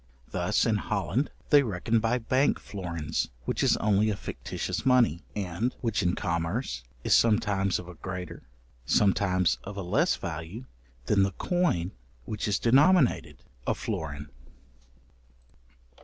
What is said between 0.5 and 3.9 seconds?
in Holland they reckon by bank florins, which is